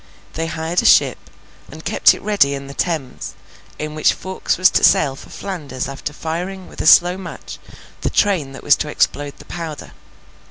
They 0.33 0.47
hired 0.47 0.81
a 0.81 0.85
ship, 0.85 1.29
and 1.69 1.85
kept 1.85 2.15
it 2.15 2.23
ready 2.23 2.55
in 2.55 2.65
the 2.65 2.73
Thames, 2.73 3.35
in 3.77 3.93
which 3.93 4.13
Fawkes 4.13 4.57
was 4.57 4.71
to 4.71 4.83
sail 4.83 5.15
for 5.15 5.29
Flanders 5.29 5.87
after 5.87 6.11
firing 6.11 6.67
with 6.67 6.81
a 6.81 6.87
slow 6.87 7.17
match 7.19 7.59
the 8.01 8.09
train 8.09 8.51
that 8.53 8.63
was 8.63 8.75
to 8.77 8.89
explode 8.89 9.35
the 9.37 9.45
powder. 9.45 9.91